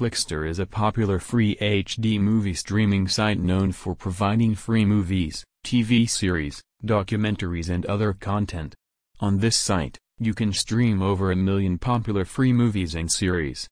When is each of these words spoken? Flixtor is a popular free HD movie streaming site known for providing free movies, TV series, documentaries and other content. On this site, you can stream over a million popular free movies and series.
Flixtor 0.00 0.48
is 0.48 0.58
a 0.58 0.64
popular 0.64 1.18
free 1.18 1.56
HD 1.56 2.18
movie 2.18 2.54
streaming 2.54 3.06
site 3.06 3.38
known 3.38 3.70
for 3.70 3.94
providing 3.94 4.54
free 4.54 4.86
movies, 4.86 5.44
TV 5.62 6.08
series, 6.08 6.62
documentaries 6.82 7.68
and 7.68 7.84
other 7.84 8.14
content. 8.14 8.74
On 9.20 9.36
this 9.36 9.58
site, 9.58 9.98
you 10.18 10.32
can 10.32 10.54
stream 10.54 11.02
over 11.02 11.30
a 11.30 11.36
million 11.36 11.76
popular 11.76 12.24
free 12.24 12.50
movies 12.50 12.94
and 12.94 13.12
series. 13.12 13.68